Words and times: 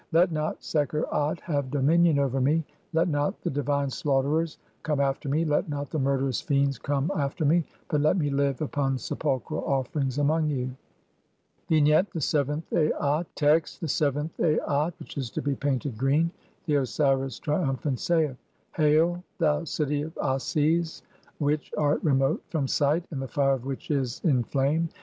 "Let 0.11 0.31
not 0.31 0.63
Sekher 0.63 1.03
At(?) 1.13 1.39
have 1.41 1.69
dominion 1.69 2.17
over 2.17 2.41
me, 2.41 2.65
let 2.91 3.07
not 3.07 3.39
the 3.43 3.51
di 3.51 3.61
"vine 3.61 3.91
slaughterers 3.91 4.57
come 4.81 4.99
after 4.99 5.29
me, 5.29 5.45
let 5.45 5.69
not 5.69 5.91
the 5.91 5.99
murderous 5.99 6.41
fiends 6.41 6.79
"come 6.79 7.09
(6) 7.09 7.19
after 7.19 7.45
me, 7.45 7.63
but 7.87 8.01
let 8.01 8.17
me 8.17 8.31
live 8.31 8.63
upon 8.63 8.97
sepulchral 8.97 9.63
offerings 9.63 10.17
"among 10.17 10.49
you." 10.49 10.65
=0 10.65 10.69
VII. 10.69 10.77
Vignette: 11.69 12.09
The 12.13 12.19
seventh 12.19 12.63
Aat 12.73 13.27
Text: 13.35 13.79
(1) 13.79 13.85
The 13.85 13.89
seventh 13.89 14.39
Aat 14.39 14.93
[which 14.97 15.19
is 15.19 15.29
to 15.29 15.41
be 15.43 15.53
painted] 15.55 15.99
green. 15.99 16.31
The 16.65 16.77
Osiris 16.77 17.39
Nu, 17.39 17.43
triumphant, 17.43 17.99
saith:— 17.99 18.37
(2) 18.77 18.81
"Hail, 18.81 19.23
thou 19.37 19.63
city 19.65 20.01
of 20.01 20.15
Ases, 20.17 21.03
which 21.37 21.71
art 21.77 22.03
remote 22.03 22.41
from 22.49 22.67
sight, 22.67 23.05
and 23.11 23.21
"the 23.21 23.27
fire 23.27 23.53
of 23.53 23.65
which 23.65 23.91
is 23.91 24.19
in 24.23 24.45
flame. 24.45 24.89